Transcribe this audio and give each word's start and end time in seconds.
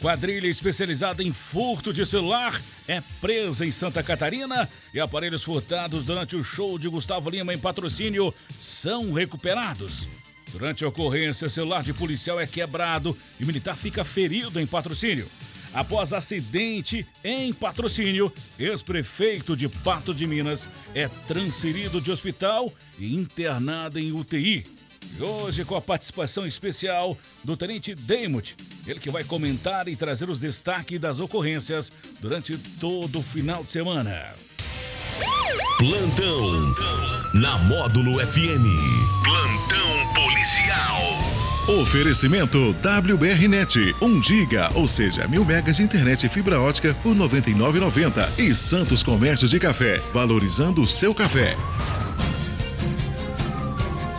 Quadrilha 0.00 0.46
especializada 0.46 1.24
em 1.24 1.32
furto 1.32 1.92
de 1.92 2.06
celular 2.06 2.60
é 2.86 3.02
presa 3.20 3.66
em 3.66 3.72
Santa 3.72 4.00
Catarina 4.00 4.68
e 4.94 5.00
aparelhos 5.00 5.42
furtados 5.42 6.04
durante 6.04 6.36
o 6.36 6.44
show 6.44 6.78
de 6.78 6.88
Gustavo 6.88 7.28
Lima 7.28 7.52
em 7.52 7.58
patrocínio 7.58 8.32
são 8.48 9.12
recuperados. 9.12 10.08
Durante 10.52 10.84
a 10.84 10.88
ocorrência, 10.88 11.48
celular 11.48 11.82
de 11.82 11.92
policial 11.92 12.40
é 12.40 12.46
quebrado 12.46 13.16
e 13.40 13.44
militar 13.44 13.76
fica 13.76 14.04
ferido 14.04 14.60
em 14.60 14.66
patrocínio. 14.66 15.26
Após 15.74 16.12
acidente 16.12 17.04
em 17.22 17.52
patrocínio, 17.52 18.32
ex-prefeito 18.58 19.56
de 19.56 19.68
Pato 19.68 20.14
de 20.14 20.26
Minas 20.26 20.68
é 20.94 21.08
transferido 21.26 22.00
de 22.00 22.10
hospital 22.10 22.72
e 22.98 23.14
internado 23.14 23.98
em 23.98 24.12
UTI. 24.12 24.77
E 25.18 25.22
hoje 25.22 25.64
com 25.64 25.74
a 25.74 25.80
participação 25.80 26.46
especial 26.46 27.16
do 27.44 27.56
Tenente 27.56 27.94
Deimut, 27.94 28.56
ele 28.86 29.00
que 29.00 29.10
vai 29.10 29.24
comentar 29.24 29.88
e 29.88 29.96
trazer 29.96 30.30
os 30.30 30.40
destaques 30.40 31.00
das 31.00 31.20
ocorrências 31.20 31.92
durante 32.20 32.56
todo 32.80 33.18
o 33.18 33.22
final 33.22 33.64
de 33.64 33.72
semana. 33.72 34.34
Plantão 35.78 36.74
na 37.34 37.58
Módulo 37.58 38.18
FM. 38.18 38.66
Plantão 39.24 40.14
policial. 40.14 40.98
Oferecimento 41.82 42.70
WBRnet, 42.70 43.94
1 44.00 44.22
giga, 44.22 44.70
ou 44.74 44.88
seja, 44.88 45.28
mil 45.28 45.44
megas 45.44 45.76
de 45.76 45.82
internet 45.82 46.24
e 46.24 46.28
fibra 46.28 46.58
ótica 46.60 46.94
por 47.02 47.12
R$ 47.12 47.18
99,90. 47.18 48.38
E 48.38 48.54
Santos 48.54 49.02
Comércio 49.02 49.46
de 49.46 49.60
Café, 49.60 50.02
valorizando 50.12 50.80
o 50.80 50.86
seu 50.86 51.14
café. 51.14 51.56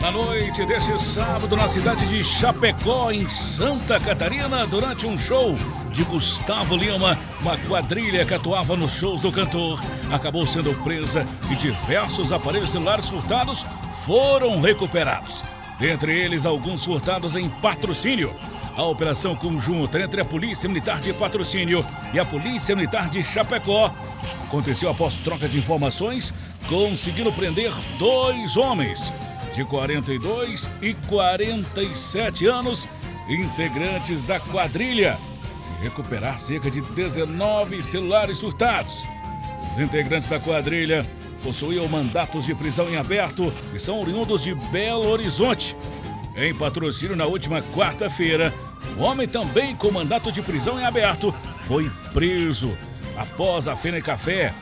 Na 0.10 0.16
noite 0.16 0.66
deste 0.66 1.00
sábado, 1.00 1.56
na 1.56 1.68
cidade 1.68 2.08
de 2.08 2.24
Chapecó, 2.24 3.12
em 3.12 3.30
Santa 3.30 4.00
Catarina, 4.00 4.66
durante 4.66 5.06
um 5.06 5.16
show 5.16 5.56
de 5.92 6.04
Gustavo 6.04 6.76
Lima, 6.76 7.16
uma 7.40 7.56
quadrilha 7.56 8.26
que 8.26 8.34
atuava 8.34 8.76
nos 8.76 8.94
shows 8.94 9.22
do 9.22 9.32
cantor 9.32 9.80
acabou 10.12 10.48
sendo 10.48 10.74
presa 10.84 11.28
e 11.52 11.56
diversos 11.56 12.32
aparelhos 12.32 12.72
celulares 12.72 13.08
furtados 13.08 13.64
foram 14.04 14.60
recuperados. 14.60 15.44
Dentre 15.80 16.12
eles, 16.18 16.44
alguns 16.44 16.84
furtados 16.84 17.36
em 17.36 17.48
patrocínio. 17.48 18.34
A 18.76 18.82
operação 18.82 19.36
conjunta 19.36 20.02
entre 20.02 20.22
a 20.22 20.26
Polícia 20.26 20.68
Militar 20.68 21.02
de 21.02 21.14
Patrocínio 21.14 21.86
e 22.12 22.20
a 22.20 22.26
Polícia 22.26 22.76
Militar 22.76 23.10
de 23.10 23.24
Chapecó 23.24 23.94
aconteceu 24.44 24.90
após 24.90 25.18
troca 25.18 25.48
de 25.48 25.60
informações, 25.60 26.34
conseguindo 26.68 27.32
prender 27.32 27.72
dois 28.00 28.58
homens 28.58 29.14
de 29.54 29.64
42 29.66 30.70
e 30.82 30.94
47 30.94 32.46
anos, 32.46 32.88
integrantes 33.28 34.22
da 34.22 34.40
quadrilha, 34.40 35.20
e 35.80 35.84
recuperar 35.84 36.40
cerca 36.40 36.70
de 36.70 36.82
19 36.82 37.82
celulares 37.84 38.40
furtados. 38.40 39.06
Os 39.70 39.80
integrantes 39.80 40.28
da 40.28 40.40
quadrilha 40.40 41.06
possuíam 41.44 41.88
mandatos 41.88 42.46
de 42.46 42.56
prisão 42.56 42.90
em 42.90 42.98
aberto 42.98 43.54
e 43.74 43.80
são 43.80 44.00
oriundos 44.02 44.44
de 44.44 44.54
Belo 44.56 45.08
Horizonte. 45.10 45.76
Em 46.36 46.54
patrocínio 46.54 47.16
na 47.16 47.26
última 47.26 47.62
quarta-feira, 47.62 48.54
o 48.98 49.02
homem 49.02 49.28
também 49.28 49.76
com 49.76 49.92
mandato 49.92 50.32
de 50.32 50.42
prisão 50.42 50.80
em 50.80 50.86
aberto 50.86 51.34
foi 51.64 51.92
preso 52.14 52.78
após 53.18 53.68
a 53.68 53.76
Fena 53.76 54.02
Café 54.02 54.54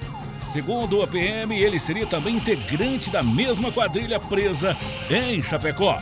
Segundo 0.48 1.02
o 1.02 1.08
PM, 1.08 1.54
ele 1.60 1.78
seria 1.78 2.08
também 2.08 2.38
integrante 2.38 3.12
da 3.12 3.22
mesma 3.22 3.70
quadrilha 3.70 4.18
presa 4.18 4.78
em 5.10 5.44
Chapecó. 5.44 6.00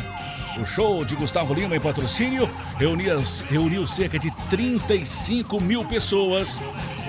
O 0.62 0.64
show 0.64 1.04
de 1.04 1.16
Gustavo 1.16 1.52
Lima 1.52 1.76
em 1.76 1.80
patrocínio 1.80 2.48
reunia, 2.78 3.16
reuniu 3.50 3.88
cerca 3.88 4.20
de 4.20 4.30
35 4.48 5.60
mil 5.60 5.84
pessoas. 5.84 6.62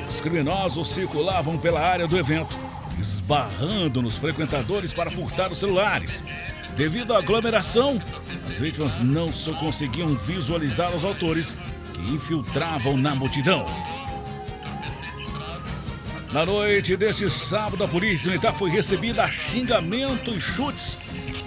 Os 0.08 0.18
criminosos 0.18 0.88
circulavam 0.88 1.58
pela 1.58 1.78
área 1.78 2.08
do 2.08 2.16
evento, 2.16 2.58
esbarrando 2.98 4.00
nos 4.00 4.16
frequentadores 4.16 4.94
para 4.94 5.10
furtar 5.10 5.52
os 5.52 5.58
celulares. 5.58 6.24
Devido 6.74 7.12
à 7.12 7.18
aglomeração, 7.18 8.00
as 8.50 8.58
vítimas 8.58 8.98
não 8.98 9.30
só 9.30 9.52
conseguiam 9.52 10.16
visualizar 10.16 10.96
os 10.96 11.04
autores 11.04 11.58
que 11.92 12.00
infiltravam 12.14 12.96
na 12.96 13.14
multidão. 13.14 13.66
Na 16.32 16.44
noite 16.44 16.96
deste 16.96 17.30
sábado, 17.30 17.84
a 17.84 17.88
Polícia 17.88 18.28
Militar 18.28 18.52
foi 18.52 18.68
recebida 18.68 19.22
a 19.22 19.30
xingamento 19.30 20.32
e 20.32 20.40
chutes 20.40 20.98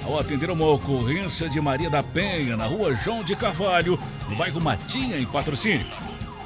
ao 0.05 0.17
atender 0.17 0.49
uma 0.49 0.65
ocorrência 0.65 1.49
de 1.49 1.59
Maria 1.59 1.89
da 1.89 2.01
Penha, 2.01 2.55
na 2.55 2.65
rua 2.65 2.95
João 2.95 3.21
de 3.21 3.35
Carvalho, 3.35 3.99
no 4.29 4.35
bairro 4.37 4.61
Matinha, 4.61 5.17
em 5.17 5.25
patrocínio. 5.25 5.85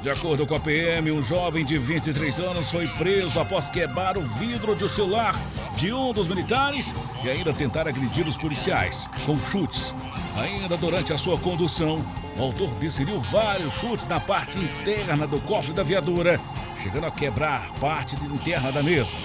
De 0.02 0.10
acordo 0.10 0.46
com 0.46 0.54
a 0.54 0.60
PM, 0.60 1.12
um 1.12 1.22
jovem 1.22 1.64
de 1.64 1.78
23 1.78 2.40
anos 2.40 2.70
foi 2.70 2.86
preso 2.88 3.38
após 3.38 3.70
quebrar 3.70 4.18
o 4.18 4.22
vidro 4.22 4.74
de 4.74 4.84
um 4.84 4.88
celular 4.88 5.34
de 5.76 5.92
um 5.92 6.12
dos 6.12 6.28
militares 6.28 6.94
e 7.22 7.28
ainda 7.28 7.52
tentar 7.52 7.86
agredir 7.88 8.26
os 8.26 8.36
policiais 8.36 9.08
com 9.26 9.38
chutes. 9.38 9.94
Ainda 10.36 10.76
durante 10.76 11.12
a 11.12 11.18
sua 11.18 11.38
condução, 11.38 12.04
o 12.36 12.42
autor 12.42 12.70
desferiu 12.74 13.20
vários 13.20 13.74
chutes 13.74 14.08
na 14.08 14.18
parte 14.18 14.58
interna 14.58 15.26
do 15.26 15.40
cofre 15.40 15.72
da 15.72 15.82
viatura 15.82 16.40
chegando 16.84 17.06
a 17.06 17.10
quebrar 17.10 17.72
parte 17.80 18.14
interna 18.16 18.70
da 18.70 18.82
mesma. 18.82 19.18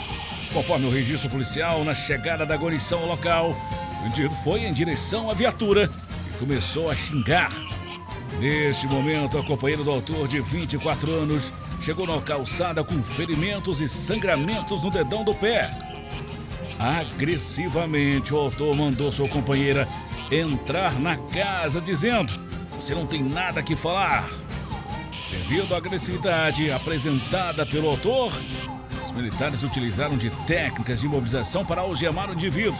Conforme 0.53 0.87
o 0.87 0.89
registro 0.89 1.29
policial, 1.29 1.83
na 1.83 1.93
chegada 1.93 2.45
da 2.45 2.55
guarnição 2.55 2.99
ao 2.99 3.07
local, 3.07 3.55
o 4.01 4.07
indivíduo 4.07 4.37
foi 4.43 4.61
em 4.61 4.71
direção 4.71 5.29
à 5.29 5.33
viatura 5.33 5.89
e 6.33 6.37
começou 6.37 6.89
a 6.89 6.95
xingar. 6.95 7.51
Neste 8.39 8.87
momento, 8.87 9.37
a 9.37 9.43
companheira 9.43 9.83
do 9.83 9.91
autor, 9.91 10.27
de 10.27 10.39
24 10.39 11.11
anos, 11.11 11.53
chegou 11.81 12.07
na 12.07 12.21
calçada 12.21 12.83
com 12.83 13.03
ferimentos 13.03 13.81
e 13.81 13.89
sangramentos 13.89 14.83
no 14.83 14.89
dedão 14.89 15.25
do 15.25 15.35
pé. 15.35 15.88
Agressivamente, 16.79 18.33
o 18.33 18.37
autor 18.37 18.73
mandou 18.73 19.11
sua 19.11 19.27
companheira 19.27 19.85
entrar 20.31 20.97
na 20.97 21.17
casa, 21.17 21.81
dizendo: 21.81 22.39
Você 22.71 22.95
não 22.95 23.05
tem 23.05 23.21
nada 23.21 23.61
que 23.61 23.75
falar. 23.75 24.29
Devido 25.29 25.75
à 25.75 25.77
agressividade 25.77 26.71
apresentada 26.71 27.65
pelo 27.65 27.89
autor, 27.89 28.31
os 29.03 29.11
militares 29.11 29.61
utilizaram 29.61 30.15
de 30.15 30.29
técnicas 30.47 31.01
de 31.01 31.05
imobilização 31.05 31.65
para 31.65 31.81
algemar 31.81 32.29
o 32.29 32.33
indivíduo. 32.33 32.79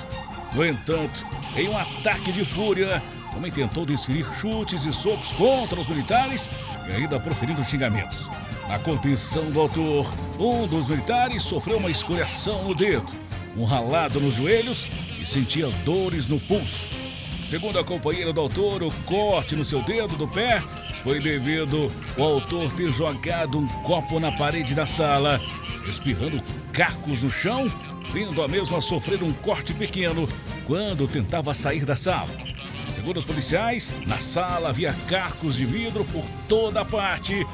No 0.54 0.66
entanto, 0.66 1.26
em 1.58 1.68
um 1.68 1.78
ataque 1.78 2.32
de 2.32 2.46
fúria, 2.46 3.04
o 3.34 3.38
homem 3.38 3.52
tentou 3.52 3.86
desferir 3.86 4.26
chutes 4.34 4.86
e 4.86 4.94
socos 4.94 5.34
contra 5.34 5.78
os 5.78 5.90
militares 5.90 6.50
e 6.88 6.92
ainda 6.94 7.20
proferindo 7.20 7.64
xingamentos. 7.66 8.30
Na 8.70 8.80
contenção 8.80 9.52
do 9.52 9.60
autor, 9.60 10.12
um 10.40 10.66
dos 10.68 10.88
militares 10.88 11.44
sofreu 11.44 11.78
uma 11.78 11.90
escoriação 11.92 12.64
no 12.64 12.74
dedo, 12.74 13.12
um 13.60 13.66
ralado 13.66 14.22
nos 14.22 14.36
joelhos 14.36 14.88
e 15.22 15.26
sentia 15.26 15.68
dores 15.84 16.30
no 16.30 16.40
pulso. 16.40 16.90
Segundo 17.44 17.78
a 17.78 17.84
companheira 17.84 18.32
do 18.32 18.40
autor, 18.40 18.82
o 18.84 18.92
corte 19.06 19.56
no 19.56 19.66
seu 19.66 19.82
dedo 19.84 20.16
do 20.16 20.28
pé 20.28 20.64
foi 21.04 21.20
devido 21.20 21.92
ao 22.18 22.34
autor 22.34 22.72
ter 22.72 22.90
jogado 22.90 23.60
um 23.60 23.68
copo 23.84 24.20
na 24.20 24.32
parede 24.32 24.74
da 24.74 24.86
sala, 24.86 25.42
espirrando 25.88 26.42
cacos 26.72 27.22
no 27.22 27.30
chão, 27.30 27.70
vindo 28.14 28.42
a 28.42 28.48
mesma 28.48 28.80
sofrer 28.80 29.22
um 29.22 29.34
corte 29.34 29.74
pequeno 29.74 30.28
quando 30.66 31.08
tentava 31.08 31.54
sair 31.54 31.84
da 31.84 31.98
sala. 31.98 32.30
Segundo 32.94 33.18
os 33.18 33.26
policiais, 33.26 33.94
na 34.08 34.20
sala 34.20 34.70
havia 34.70 34.94
cacos 35.08 35.58
de 35.58 35.66
vidro 35.66 36.06
por 36.06 36.24
toda 36.48 36.82
a 36.82 36.86
parte 36.86 37.46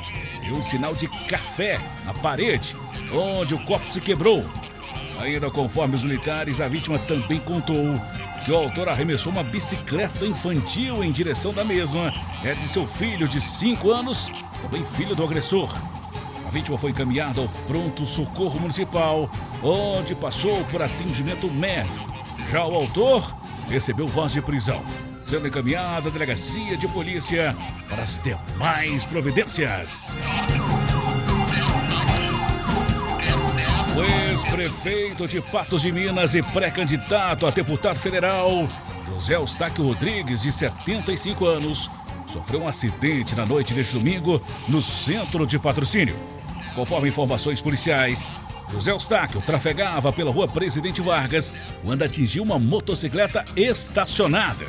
e 0.47 0.51
um 0.51 0.61
sinal 0.61 0.93
de 0.93 1.07
café 1.27 1.79
na 2.05 2.13
parede, 2.13 2.75
onde 3.11 3.55
o 3.55 3.59
copo 3.65 3.91
se 3.91 3.99
quebrou. 3.99 4.45
Ainda 5.19 5.49
conforme 5.49 5.95
os 5.95 6.03
militares, 6.03 6.59
a 6.59 6.67
vítima 6.67 6.99
também 6.99 7.39
contou 7.39 7.99
que 8.43 8.51
o 8.51 8.55
autor 8.55 8.89
arremessou 8.89 9.31
uma 9.31 9.43
bicicleta 9.43 10.25
infantil 10.25 11.03
em 11.03 11.11
direção 11.11 11.53
da 11.53 11.63
mesma. 11.63 12.13
É 12.43 12.53
de 12.53 12.67
seu 12.67 12.85
filho 12.85 13.27
de 13.27 13.41
5 13.41 13.91
anos, 13.91 14.31
também 14.61 14.85
filho 14.85 15.15
do 15.15 15.23
agressor. 15.23 15.73
A 16.45 16.51
vítima 16.51 16.77
foi 16.77 16.91
encaminhada 16.91 17.41
ao 17.41 17.47
pronto 17.65 18.05
socorro 18.05 18.59
municipal, 18.59 19.29
onde 19.63 20.13
passou 20.13 20.63
por 20.65 20.81
atendimento 20.81 21.49
médico. 21.51 22.13
Já 22.51 22.63
o 22.65 22.75
autor 22.75 23.35
recebeu 23.67 24.07
voz 24.07 24.33
de 24.33 24.41
prisão, 24.41 24.85
sendo 25.23 25.47
encaminhado 25.47 26.09
à 26.09 26.11
delegacia 26.11 26.77
de 26.77 26.87
polícia 26.87 27.55
para 27.89 28.03
as 28.03 28.19
demais 28.19 29.05
providências. 29.05 30.11
Ex-prefeito 34.35 35.29
de 35.29 35.39
Patos 35.39 35.81
de 35.81 35.93
Minas 35.93 36.35
e 36.35 36.43
pré-candidato 36.43 37.47
a 37.47 37.51
deputado 37.51 37.95
federal, 37.95 38.67
José 39.05 39.37
Eustáquio 39.37 39.85
Rodrigues, 39.85 40.41
de 40.41 40.51
75 40.51 41.45
anos, 41.45 41.89
sofreu 42.27 42.63
um 42.63 42.67
acidente 42.67 43.33
na 43.33 43.45
noite 43.45 43.73
deste 43.73 43.93
domingo 43.93 44.45
no 44.67 44.81
centro 44.81 45.47
de 45.47 45.57
patrocínio. 45.57 46.19
Conforme 46.75 47.07
informações 47.07 47.61
policiais, 47.61 48.29
José 48.69 48.91
Eustáquio 48.91 49.41
trafegava 49.41 50.11
pela 50.11 50.33
rua 50.33 50.49
Presidente 50.49 51.01
Vargas 51.01 51.53
quando 51.81 52.03
atingiu 52.03 52.43
uma 52.43 52.59
motocicleta 52.59 53.45
estacionada. 53.55 54.65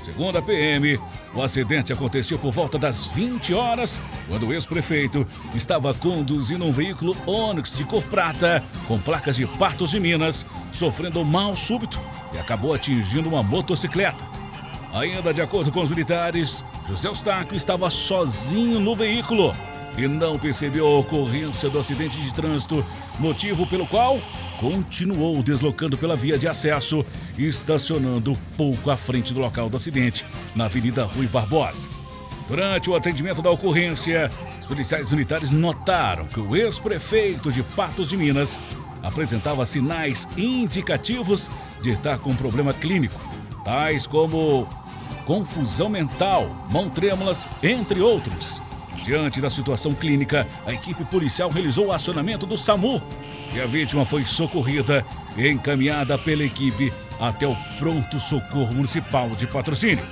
Segundo 0.00 0.38
a 0.38 0.42
PM, 0.42 0.98
o 1.34 1.42
acidente 1.42 1.92
aconteceu 1.92 2.38
por 2.38 2.50
volta 2.50 2.78
das 2.78 3.08
20 3.08 3.52
horas, 3.52 4.00
quando 4.26 4.46
o 4.46 4.52
ex-prefeito 4.54 5.26
estava 5.54 5.92
conduzindo 5.92 6.64
um 6.64 6.72
veículo 6.72 7.14
Onix 7.26 7.76
de 7.76 7.84
cor 7.84 8.02
prata, 8.04 8.64
com 8.88 8.98
placas 8.98 9.36
de 9.36 9.46
Patos 9.46 9.90
de 9.90 10.00
Minas, 10.00 10.46
sofrendo 10.72 11.22
mal 11.22 11.54
súbito 11.54 12.00
e 12.32 12.38
acabou 12.38 12.72
atingindo 12.72 13.28
uma 13.28 13.42
motocicleta. 13.42 14.26
Ainda 14.94 15.34
de 15.34 15.42
acordo 15.42 15.70
com 15.70 15.82
os 15.82 15.90
militares, 15.90 16.64
José 16.88 17.06
Eustáquio 17.06 17.54
estava 17.54 17.90
sozinho 17.90 18.80
no 18.80 18.96
veículo 18.96 19.54
e 19.98 20.08
não 20.08 20.38
percebeu 20.38 20.86
a 20.86 20.98
ocorrência 20.98 21.68
do 21.68 21.78
acidente 21.78 22.18
de 22.22 22.32
trânsito, 22.32 22.82
motivo 23.18 23.66
pelo 23.66 23.86
qual 23.86 24.18
continuou 24.60 25.42
deslocando 25.42 25.96
pela 25.96 26.14
via 26.14 26.36
de 26.36 26.46
acesso 26.46 27.02
estacionando 27.38 28.38
pouco 28.58 28.90
à 28.90 28.96
frente 28.96 29.32
do 29.32 29.40
local 29.40 29.70
do 29.70 29.76
acidente, 29.76 30.26
na 30.54 30.66
Avenida 30.66 31.02
Rui 31.02 31.26
Barbosa. 31.26 31.88
Durante 32.46 32.90
o 32.90 32.94
atendimento 32.94 33.40
da 33.40 33.50
ocorrência, 33.50 34.30
os 34.60 34.66
policiais 34.66 35.08
militares 35.08 35.50
notaram 35.50 36.26
que 36.26 36.38
o 36.38 36.54
ex-prefeito 36.54 37.50
de 37.50 37.62
Patos 37.62 38.10
de 38.10 38.18
Minas 38.18 38.60
apresentava 39.02 39.64
sinais 39.64 40.28
indicativos 40.36 41.50
de 41.80 41.90
estar 41.92 42.18
com 42.18 42.36
problema 42.36 42.74
clínico, 42.74 43.18
tais 43.64 44.06
como 44.06 44.68
confusão 45.24 45.88
mental, 45.88 46.68
mão 46.70 46.90
trêmulas, 46.90 47.48
entre 47.62 48.02
outros. 48.02 48.62
Diante 49.02 49.40
da 49.40 49.48
situação 49.48 49.94
clínica, 49.94 50.46
a 50.66 50.74
equipe 50.74 51.02
policial 51.06 51.48
realizou 51.48 51.86
o 51.86 51.92
acionamento 51.92 52.44
do 52.44 52.58
SAMU 52.58 53.00
e 53.54 53.60
a 53.60 53.66
vítima 53.66 54.06
foi 54.06 54.24
socorrida 54.24 55.04
e 55.36 55.48
encaminhada 55.48 56.18
pela 56.18 56.44
equipe 56.44 56.92
até 57.18 57.46
o 57.46 57.56
Pronto 57.78 58.18
Socorro 58.18 58.74
Municipal 58.74 59.28
de 59.30 59.46
Patrocínio. 59.46 60.04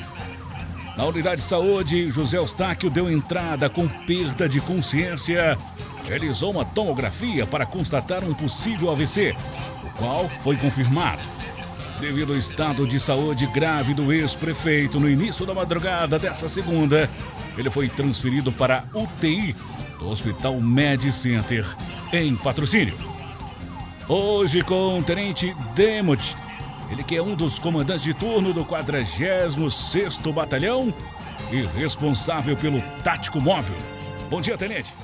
Na 0.97 1.05
unidade 1.05 1.41
de 1.41 1.47
saúde, 1.47 2.11
José 2.11 2.39
Eustáquio 2.39 2.91
deu 2.91 3.11
entrada 3.11 3.71
com 3.71 3.87
perda 3.87 4.49
de 4.49 4.61
consciência. 4.61 5.57
Realizou 6.07 6.51
uma 6.51 6.65
tomografia 6.65 7.47
para 7.47 7.65
constatar 7.65 8.25
um 8.25 8.35
possível 8.35 8.91
AVC, 8.91 9.37
o 9.85 9.91
qual 9.97 10.29
foi 10.43 10.57
confirmado. 10.57 11.23
Devido 12.01 12.33
ao 12.33 12.39
estado 12.39 12.87
de 12.87 12.99
saúde 12.99 13.47
grave 13.47 13.95
do 13.95 14.13
ex-prefeito 14.13 14.99
no 14.99 15.09
início 15.09 15.47
da 15.47 15.55
madrugada 15.55 16.19
dessa 16.19 16.49
segunda, 16.49 17.09
ele 17.57 17.71
foi 17.71 17.89
transferido 17.89 18.51
para 18.51 18.85
a 18.93 18.99
UTI 18.99 19.55
do 19.99 20.09
Hospital 20.09 20.61
Med 20.61 21.13
Center, 21.13 21.67
em 22.13 22.35
patrocínio. 22.37 23.18
Hoje 24.09 24.63
com 24.63 24.99
o 24.99 25.03
Tenente 25.03 25.55
Demut, 25.75 26.35
ele 26.91 27.05
que 27.05 27.15
é 27.15 27.23
um 27.23 27.35
dos 27.35 27.59
comandantes 27.59 28.03
de 28.03 28.15
turno 28.15 28.55
do 28.55 28.65
46º 28.65 30.33
Batalhão 30.33 30.95
e 31.53 31.61
responsável 31.79 32.57
pelo 32.57 32.81
tático 33.05 33.39
móvel. 33.39 33.77
Bom 34.31 34.41
dia, 34.41 34.57
Tenente. 34.57 34.95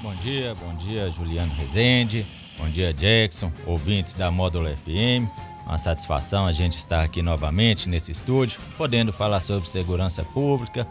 Bom 0.00 0.14
dia, 0.14 0.54
bom 0.54 0.72
dia, 0.76 1.10
Juliano 1.10 1.52
Rezende. 1.54 2.24
Bom 2.56 2.70
dia, 2.70 2.94
Jackson, 2.94 3.50
ouvintes 3.66 4.14
da 4.14 4.30
Módulo 4.30 4.68
FM. 4.68 5.28
Uma 5.66 5.76
satisfação 5.76 6.46
a 6.46 6.52
gente 6.52 6.78
estar 6.78 7.02
aqui 7.02 7.22
novamente 7.22 7.88
nesse 7.88 8.12
estúdio, 8.12 8.60
podendo 8.78 9.12
falar 9.12 9.40
sobre 9.40 9.68
segurança 9.68 10.22
pública, 10.22 10.86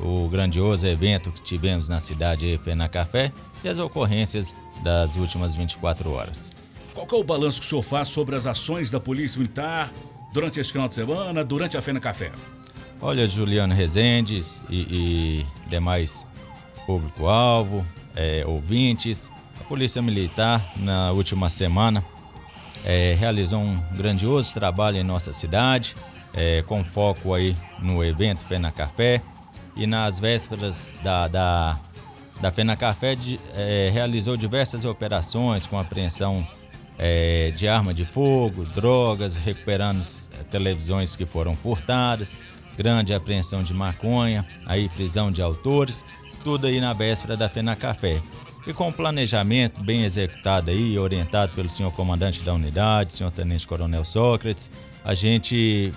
o 0.00 0.26
grandioso 0.30 0.86
evento 0.86 1.30
que 1.30 1.42
tivemos 1.42 1.86
na 1.86 2.00
cidade 2.00 2.58
Fena 2.64 2.88
Café 2.88 3.30
e 3.62 3.68
as 3.68 3.78
ocorrências 3.78 4.56
das 4.82 5.16
últimas 5.16 5.54
24 5.54 6.10
horas. 6.10 6.63
Qual 6.94 7.06
é 7.10 7.14
o 7.16 7.24
balanço 7.24 7.60
que 7.60 7.66
o 7.66 7.68
senhor 7.68 7.82
faz 7.82 8.08
sobre 8.08 8.36
as 8.36 8.46
ações 8.46 8.88
da 8.88 9.00
Polícia 9.00 9.38
Militar 9.38 9.92
durante 10.32 10.60
esse 10.60 10.70
final 10.70 10.86
de 10.86 10.94
semana, 10.94 11.44
durante 11.44 11.76
a 11.76 11.82
Fena 11.82 11.98
Café? 11.98 12.30
Olha, 13.00 13.26
Juliano 13.26 13.74
Rezende 13.74 14.40
e, 14.70 14.80
e 14.80 15.46
demais 15.68 16.24
público-alvo, 16.86 17.84
é, 18.14 18.44
ouvintes, 18.46 19.30
a 19.60 19.64
Polícia 19.64 20.00
Militar, 20.00 20.72
na 20.76 21.10
última 21.10 21.50
semana, 21.50 22.04
é, 22.84 23.16
realizou 23.18 23.60
um 23.60 23.76
grandioso 23.96 24.54
trabalho 24.54 24.98
em 24.98 25.02
nossa 25.02 25.32
cidade, 25.32 25.96
é, 26.32 26.62
com 26.62 26.84
foco 26.84 27.34
aí 27.34 27.56
no 27.80 28.04
evento 28.04 28.44
Fena 28.44 28.70
Café 28.70 29.20
e 29.74 29.86
nas 29.86 30.20
vésperas 30.20 30.94
da, 31.02 31.26
da, 31.26 31.80
da 32.40 32.50
Fena 32.52 32.76
Café 32.76 33.16
de, 33.16 33.40
é, 33.54 33.90
realizou 33.92 34.36
diversas 34.36 34.84
operações 34.84 35.66
com 35.66 35.76
apreensão 35.78 36.46
é, 36.98 37.50
de 37.50 37.66
arma 37.66 37.92
de 37.92 38.04
fogo, 38.04 38.64
drogas, 38.64 39.36
recuperando 39.36 40.02
é, 40.32 40.44
televisões 40.44 41.16
que 41.16 41.24
foram 41.24 41.54
furtadas, 41.54 42.36
grande 42.76 43.12
apreensão 43.14 43.62
de 43.62 43.74
maconha, 43.74 44.46
aí 44.66 44.88
prisão 44.88 45.30
de 45.30 45.42
autores, 45.42 46.04
tudo 46.42 46.66
aí 46.66 46.80
na 46.80 46.92
véspera 46.92 47.36
da 47.36 47.48
Fena 47.48 47.74
Café. 47.74 48.20
E 48.66 48.72
com 48.72 48.88
o 48.88 48.92
planejamento 48.92 49.82
bem 49.82 50.04
executado 50.04 50.70
aí, 50.70 50.98
orientado 50.98 51.52
pelo 51.54 51.68
senhor 51.68 51.92
comandante 51.92 52.42
da 52.42 52.54
unidade, 52.54 53.12
senhor 53.12 53.30
tenente 53.30 53.66
coronel 53.66 54.04
Sócrates, 54.04 54.70
a 55.04 55.12
gente 55.12 55.92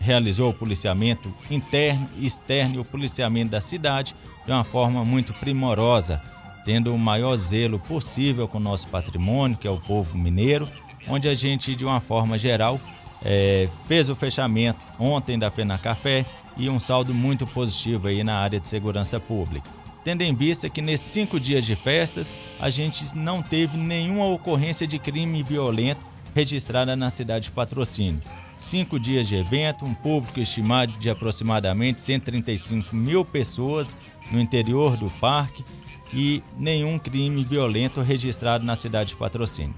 realizou 0.00 0.50
o 0.50 0.54
policiamento 0.54 1.34
interno 1.50 2.08
e 2.16 2.26
externo 2.26 2.76
e 2.76 2.78
o 2.78 2.84
policiamento 2.84 3.50
da 3.50 3.60
cidade 3.60 4.14
de 4.44 4.52
uma 4.52 4.64
forma 4.64 5.04
muito 5.04 5.34
primorosa, 5.34 6.22
tendo 6.66 6.92
o 6.92 6.98
maior 6.98 7.36
zelo 7.36 7.78
possível 7.78 8.48
com 8.48 8.58
o 8.58 8.60
nosso 8.60 8.88
patrimônio, 8.88 9.56
que 9.56 9.68
é 9.68 9.70
o 9.70 9.78
povo 9.78 10.18
mineiro, 10.18 10.68
onde 11.08 11.28
a 11.28 11.32
gente, 11.32 11.76
de 11.76 11.84
uma 11.84 12.00
forma 12.00 12.36
geral, 12.36 12.80
é, 13.24 13.68
fez 13.86 14.10
o 14.10 14.16
fechamento 14.16 14.80
ontem 14.98 15.38
da 15.38 15.48
Fena 15.48 15.78
Café 15.78 16.26
e 16.56 16.68
um 16.68 16.80
saldo 16.80 17.14
muito 17.14 17.46
positivo 17.46 18.08
aí 18.08 18.24
na 18.24 18.38
área 18.38 18.58
de 18.58 18.68
segurança 18.68 19.20
pública. 19.20 19.70
Tendo 20.02 20.22
em 20.22 20.34
vista 20.34 20.68
que 20.68 20.82
nesses 20.82 21.06
cinco 21.06 21.38
dias 21.38 21.64
de 21.64 21.76
festas 21.76 22.36
a 22.58 22.68
gente 22.68 23.16
não 23.16 23.42
teve 23.42 23.76
nenhuma 23.76 24.26
ocorrência 24.26 24.88
de 24.88 24.98
crime 24.98 25.44
violento 25.44 26.04
registrada 26.34 26.96
na 26.96 27.10
cidade 27.10 27.44
de 27.44 27.52
Patrocínio. 27.52 28.20
Cinco 28.56 28.98
dias 28.98 29.28
de 29.28 29.36
evento, 29.36 29.84
um 29.84 29.94
público 29.94 30.40
estimado 30.40 30.92
de 30.98 31.10
aproximadamente 31.10 32.00
135 32.00 32.96
mil 32.96 33.24
pessoas 33.24 33.96
no 34.32 34.40
interior 34.40 34.96
do 34.96 35.08
parque 35.20 35.64
e 36.12 36.42
nenhum 36.58 36.98
crime 36.98 37.44
violento 37.44 38.00
registrado 38.00 38.64
na 38.64 38.76
cidade 38.76 39.10
de 39.10 39.16
Patrocínio. 39.16 39.74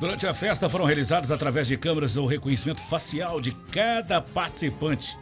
Durante 0.00 0.26
a 0.26 0.34
festa 0.34 0.68
foram 0.68 0.84
realizados 0.84 1.32
através 1.32 1.66
de 1.66 1.76
câmeras 1.76 2.16
o 2.16 2.26
reconhecimento 2.26 2.80
facial 2.80 3.40
de 3.40 3.52
cada 3.52 4.20
participante. 4.20 5.18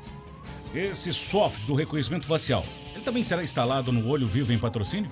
Esse 0.75 1.13
software 1.13 1.67
do 1.67 1.75
reconhecimento 1.75 2.27
facial, 2.27 2.65
ele 2.95 3.03
também 3.03 3.25
será 3.25 3.43
instalado 3.43 3.91
no 3.91 4.07
Olho 4.09 4.27
Vivo 4.27 4.53
em 4.53 4.59
Patrocínio? 4.59 5.11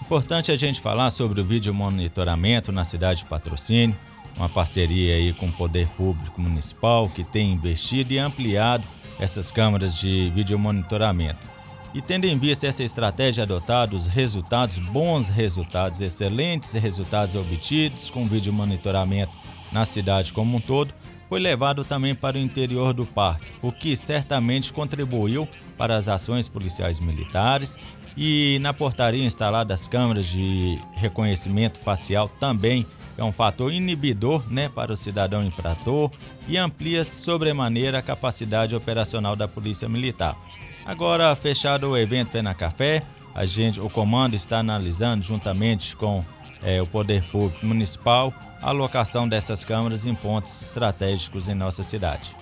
Importante 0.00 0.52
a 0.52 0.56
gente 0.56 0.80
falar 0.80 1.10
sobre 1.10 1.40
o 1.40 1.44
vídeo 1.44 1.74
monitoramento 1.74 2.70
na 2.70 2.84
cidade 2.84 3.20
de 3.20 3.26
Patrocínio, 3.26 3.96
uma 4.36 4.48
parceria 4.48 5.16
aí 5.16 5.32
com 5.32 5.46
o 5.46 5.52
Poder 5.52 5.88
Público 5.96 6.40
Municipal 6.40 7.08
que 7.08 7.24
tem 7.24 7.52
investido 7.52 8.12
e 8.12 8.18
ampliado 8.18 8.86
essas 9.18 9.50
câmeras 9.50 9.98
de 9.98 10.30
vídeo 10.30 10.58
monitoramento. 10.58 11.53
E 11.94 12.02
tendo 12.02 12.24
em 12.24 12.36
vista 12.36 12.66
essa 12.66 12.82
estratégia 12.82 13.44
adotada, 13.44 13.94
os 13.94 14.08
resultados, 14.08 14.78
bons 14.78 15.28
resultados, 15.28 16.00
excelentes 16.00 16.72
resultados 16.72 17.36
obtidos 17.36 18.10
com 18.10 18.26
vídeo 18.26 18.52
monitoramento 18.52 19.38
na 19.70 19.84
cidade 19.84 20.32
como 20.32 20.56
um 20.56 20.60
todo, 20.60 20.92
foi 21.28 21.38
levado 21.38 21.84
também 21.84 22.12
para 22.12 22.36
o 22.36 22.40
interior 22.40 22.92
do 22.92 23.06
parque, 23.06 23.46
o 23.62 23.70
que 23.70 23.96
certamente 23.96 24.72
contribuiu 24.72 25.48
para 25.78 25.94
as 25.94 26.08
ações 26.08 26.48
policiais 26.48 26.98
militares 26.98 27.78
e 28.16 28.58
na 28.60 28.74
portaria 28.74 29.24
instalada 29.24 29.72
as 29.72 29.88
câmeras 29.88 30.26
de 30.26 30.78
reconhecimento 30.94 31.80
facial 31.80 32.28
também 32.40 32.84
é 33.16 33.22
um 33.22 33.32
fator 33.32 33.72
inibidor 33.72 34.44
né, 34.52 34.68
para 34.68 34.92
o 34.92 34.96
cidadão 34.96 35.44
infrator 35.44 36.10
e 36.48 36.56
amplia 36.56 37.04
sobremaneira 37.04 37.98
a 37.98 38.02
capacidade 38.02 38.74
operacional 38.74 39.36
da 39.36 39.46
Polícia 39.46 39.88
Militar. 39.88 40.36
Agora, 40.84 41.34
fechado 41.34 41.90
o 41.90 41.96
evento 41.96 42.30
Fena 42.30 42.52
Café, 42.52 43.02
a 43.34 43.46
gente, 43.46 43.80
o 43.80 43.88
comando 43.88 44.36
está 44.36 44.58
analisando 44.58 45.24
juntamente 45.24 45.96
com 45.96 46.22
é, 46.62 46.80
o 46.80 46.86
Poder 46.86 47.22
Público 47.30 47.64
Municipal 47.64 48.32
a 48.60 48.68
alocação 48.68 49.28
dessas 49.28 49.64
câmeras 49.64 50.06
em 50.06 50.14
pontos 50.14 50.62
estratégicos 50.62 51.48
em 51.48 51.54
nossa 51.54 51.82
cidade. 51.82 52.36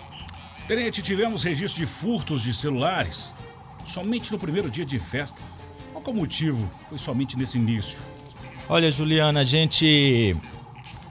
Tenente, 0.67 1.03
tivemos 1.03 1.43
registro 1.45 1.81
de 1.81 1.87
furtos 1.87 2.43
de 2.43 2.53
celulares 2.53 3.35
somente 3.85 4.31
no 4.33 4.39
primeiro 4.39 4.71
dia 4.71 4.85
de 4.85 4.99
festa. 4.99 5.41
Qual 5.93 6.03
é 6.07 6.11
o 6.11 6.15
motivo? 6.15 6.71
Foi 6.89 6.99
somente 6.99 7.37
nesse 7.37 7.59
início? 7.59 7.99
Olha, 8.69 8.91
Juliana, 8.91 9.41
a 9.41 9.45
gente 9.45 10.37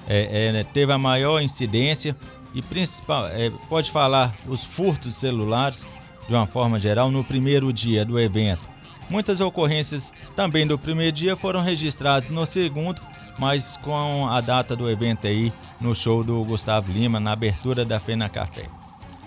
é, 0.07 0.59
é, 0.59 0.63
teve 0.63 0.91
a 0.91 0.97
maior 0.97 1.41
incidência 1.41 2.15
e 2.53 2.61
principal, 2.61 3.27
é, 3.27 3.49
pode 3.69 3.91
falar 3.91 4.35
os 4.47 4.63
furtos 4.63 5.15
celulares 5.15 5.87
de 6.27 6.33
uma 6.33 6.45
forma 6.45 6.79
geral 6.79 7.11
no 7.11 7.23
primeiro 7.23 7.71
dia 7.71 8.05
do 8.05 8.19
evento. 8.19 8.61
Muitas 9.09 9.41
ocorrências 9.41 10.13
também 10.35 10.65
do 10.65 10.77
primeiro 10.77 11.11
dia 11.11 11.35
foram 11.35 11.61
registradas 11.61 12.29
no 12.29 12.45
segundo, 12.45 13.01
mas 13.37 13.75
com 13.77 14.27
a 14.29 14.39
data 14.39 14.75
do 14.75 14.89
evento 14.89 15.27
aí 15.27 15.51
no 15.81 15.93
show 15.93 16.23
do 16.23 16.43
Gustavo 16.45 16.91
Lima, 16.91 17.19
na 17.19 17.33
abertura 17.33 17.83
da 17.83 17.99
Fena 17.99 18.29
Café. 18.29 18.65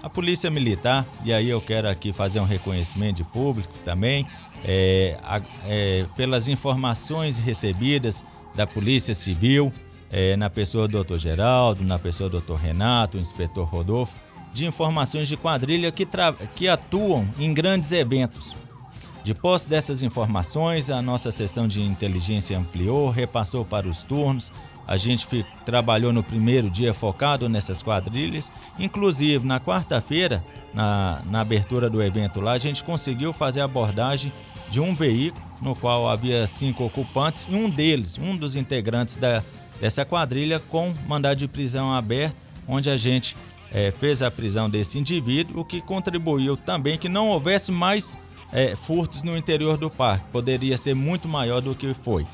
A 0.03 0.09
Polícia 0.09 0.51
Militar, 0.51 1.05
e 1.25 1.33
aí 1.33 1.49
eu 1.49 1.61
quero 1.61 1.89
aqui 1.89 2.13
fazer 2.13 2.39
um 2.39 2.45
reconhecimento 2.45 3.17
de 3.17 3.25
público 3.25 3.73
também, 3.85 4.27
é, 4.65 5.19
é, 5.67 6.07
pelas 6.17 6.47
informações 6.49 7.39
recebidas 7.39 8.25
da 8.55 8.67
Polícia 8.67 9.15
Civil, 9.15 9.73
é, 10.11 10.37
na 10.37 10.49
pessoa 10.49 10.87
do 10.87 11.03
Dr. 11.03 11.17
Geraldo, 11.17 11.83
na 11.83 11.99
pessoa 11.99 12.31
do 12.31 12.41
Dr. 12.41 12.55
Renato, 12.55 13.19
o 13.19 13.21
inspetor 13.21 13.67
Rodolfo, 13.67 14.15
de 14.55 14.65
informações 14.65 15.27
de 15.27 15.37
quadrilha 15.37 15.91
que, 15.91 16.07
que 16.55 16.69
atuam 16.69 17.29
em 17.39 17.53
grandes 17.53 17.91
eventos. 17.91 18.57
De 19.25 19.35
posse 19.35 19.69
dessas 19.69 20.03
informações, 20.03 20.91
a 20.91 21.03
nossa 21.03 21.33
sessão 21.33 21.67
de 21.67 21.83
inteligência 21.83 22.57
ampliou, 22.57 23.11
repassou 23.11 23.65
para 23.65 23.89
os 23.89 24.03
turnos. 24.03 24.53
A 24.87 24.97
gente 24.97 25.45
trabalhou 25.65 26.13
no 26.13 26.23
primeiro 26.23 26.71
dia 26.71 26.95
focado 26.95 27.49
nessas 27.49 27.83
quadrilhas. 27.83 28.53
Inclusive, 28.79 29.45
na 29.45 29.59
quarta-feira, 29.59 30.45
na, 30.73 31.23
na 31.27 31.41
abertura 31.41 31.91
do 31.91 32.03
evento 32.03 32.41
lá, 32.41 32.53
a 32.53 32.59
gente 32.59 32.85
conseguiu 32.85 33.33
fazer 33.33 33.63
a 33.63 33.65
abordagem 33.65 34.33
de 34.71 34.79
um 34.79 34.95
veículo 34.95 35.45
no 35.61 35.75
qual 35.75 36.09
havia 36.09 36.47
cinco 36.47 36.85
ocupantes 36.85 37.47
e 37.51 37.55
um 37.55 37.71
deles, 37.71 38.19
um 38.19 38.37
dos 38.37 38.55
integrantes 38.55 39.17
da, 39.17 39.43
dessa 39.81 40.05
quadrilha, 40.05 40.61
com 40.61 40.95
mandado 41.09 41.39
de 41.39 41.49
prisão 41.49 41.93
aberto, 41.93 42.37
onde 42.69 42.91
a 42.91 42.97
gente 42.97 43.35
é, 43.75 43.91
fez 43.91 44.23
a 44.23 44.31
prisão 44.31 44.71
desse 44.71 45.01
indivíduo, 45.01 45.61
o 45.61 45.65
que 45.65 45.81
contribuiu 45.81 46.57
também 46.57 46.97
que 46.97 47.09
não 47.09 47.29
houvesse 47.29 47.73
mais 47.73 48.15
é, 48.53 48.77
furtos 48.77 49.25
no 49.25 49.37
interior 49.37 49.77
do 49.77 49.91
parque. 49.91 50.27
Poderia 50.31 50.79
ser 50.79 50.95
muito 50.95 51.29
maior 51.29 51.61
do 51.61 51.75
que 51.75 51.93
foi. 51.93 52.25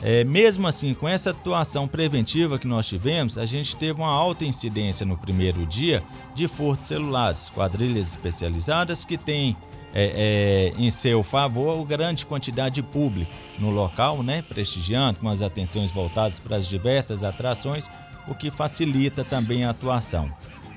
É, 0.00 0.22
mesmo 0.22 0.68
assim, 0.68 0.94
com 0.94 1.08
essa 1.08 1.30
atuação 1.30 1.88
preventiva 1.88 2.58
que 2.58 2.68
nós 2.68 2.86
tivemos, 2.86 3.36
a 3.36 3.46
gente 3.46 3.74
teve 3.74 4.00
uma 4.00 4.10
alta 4.10 4.44
incidência 4.44 5.04
no 5.04 5.16
primeiro 5.16 5.66
dia 5.66 6.02
de 6.34 6.46
furtos 6.46 6.86
celulares, 6.86 7.50
quadrilhas 7.50 8.10
especializadas 8.10 9.04
que 9.04 9.18
têm 9.18 9.56
é, 9.94 10.72
é, 10.76 10.82
em 10.82 10.90
seu 10.90 11.22
favor 11.22 11.86
grande 11.86 12.26
quantidade 12.26 12.74
de 12.74 12.82
público 12.82 13.30
no 13.58 13.70
local, 13.70 14.22
né, 14.22 14.42
prestigiando 14.42 15.20
com 15.20 15.28
as 15.28 15.40
atenções 15.40 15.92
voltadas 15.92 16.40
para 16.40 16.56
as 16.56 16.66
diversas 16.66 17.22
atrações, 17.22 17.88
o 18.26 18.34
que 18.34 18.50
facilita 18.50 19.24
também 19.24 19.64
a 19.64 19.70
atuação. 19.70 20.30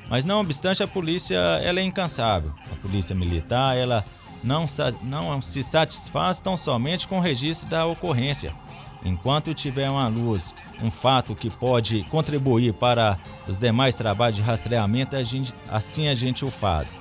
Mas 0.07 0.23
não 0.23 0.39
obstante, 0.39 0.83
a 0.83 0.87
polícia 0.87 1.35
ela 1.35 1.79
é 1.79 1.83
incansável. 1.83 2.53
A 2.71 2.75
polícia 2.75 3.15
militar 3.15 3.75
ela 3.75 4.05
não, 4.43 4.65
não 5.03 5.41
se 5.41 5.63
satisfaz 5.63 6.39
tão 6.39 6.55
somente 6.55 7.07
com 7.07 7.17
o 7.17 7.21
registro 7.21 7.67
da 7.67 7.85
ocorrência. 7.85 8.53
Enquanto 9.03 9.53
tiver 9.53 9.89
uma 9.89 10.07
luz, 10.07 10.53
um 10.81 10.89
fato 10.89 11.35
que 11.35 11.49
pode 11.49 12.03
contribuir 12.05 12.73
para 12.73 13.17
os 13.47 13.57
demais 13.57 13.95
trabalhos 13.95 14.37
de 14.37 14.41
rastreamento, 14.41 15.15
a 15.15 15.23
gente, 15.23 15.53
assim 15.69 16.07
a 16.07 16.13
gente 16.13 16.43
o 16.43 16.51
faz. 16.51 16.99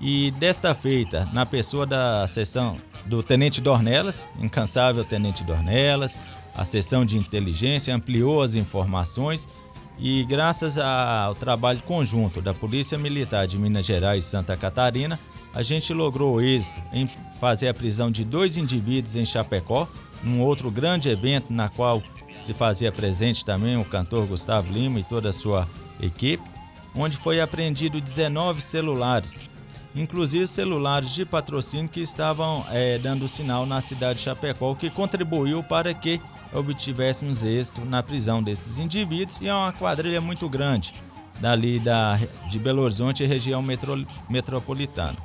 E 0.00 0.30
desta 0.32 0.74
feita, 0.74 1.28
na 1.32 1.46
pessoa 1.46 1.86
da 1.86 2.26
seção 2.26 2.76
do 3.06 3.22
Tenente 3.22 3.60
Dornelas, 3.60 4.26
incansável 4.38 5.04
Tenente 5.04 5.42
Dornelas, 5.42 6.18
a 6.54 6.64
seção 6.64 7.04
de 7.04 7.16
inteligência 7.16 7.94
ampliou 7.94 8.42
as 8.42 8.54
informações 8.54 9.48
e 9.98 10.24
graças 10.24 10.76
ao 10.76 11.34
trabalho 11.34 11.80
conjunto 11.82 12.42
da 12.42 12.52
Polícia 12.52 12.98
Militar 12.98 13.46
de 13.46 13.58
Minas 13.58 13.86
Gerais 13.86 14.24
e 14.24 14.28
Santa 14.28 14.56
Catarina, 14.56 15.18
a 15.54 15.62
gente 15.62 15.94
logrou 15.94 16.40
êxito 16.40 16.78
em 16.92 17.08
fazer 17.40 17.68
a 17.68 17.74
prisão 17.74 18.10
de 18.10 18.22
dois 18.22 18.58
indivíduos 18.58 19.16
em 19.16 19.24
Chapecó, 19.24 19.88
num 20.22 20.42
outro 20.42 20.70
grande 20.70 21.08
evento 21.08 21.50
na 21.50 21.70
qual 21.70 22.02
se 22.34 22.52
fazia 22.52 22.92
presente 22.92 23.42
também 23.42 23.78
o 23.78 23.84
cantor 23.84 24.26
Gustavo 24.26 24.70
Lima 24.70 25.00
e 25.00 25.04
toda 25.04 25.30
a 25.30 25.32
sua 25.32 25.66
equipe, 26.00 26.44
onde 26.94 27.16
foi 27.16 27.40
apreendido 27.40 28.00
19 28.00 28.60
celulares, 28.60 29.44
inclusive 29.96 30.46
celulares 30.46 31.10
de 31.10 31.24
patrocínio 31.24 31.88
que 31.88 32.00
estavam 32.00 32.64
é, 32.70 32.98
dando 32.98 33.26
sinal 33.26 33.64
na 33.64 33.80
cidade 33.80 34.18
de 34.18 34.24
Chapecó, 34.24 34.72
o 34.72 34.76
que 34.76 34.90
contribuiu 34.90 35.62
para 35.62 35.92
que 35.94 36.20
obtivéssemos 36.52 37.42
êxito 37.42 37.84
na 37.84 38.02
prisão 38.02 38.42
desses 38.42 38.78
indivíduos 38.78 39.40
e 39.40 39.48
é 39.48 39.54
uma 39.54 39.72
quadrilha 39.72 40.20
muito 40.20 40.48
grande 40.48 40.94
dali 41.40 41.78
da, 41.78 42.18
de 42.48 42.58
Belo 42.58 42.82
Horizonte 42.82 43.22
e 43.22 43.26
região 43.26 43.62
metro, 43.62 44.06
metropolitana. 44.28 45.16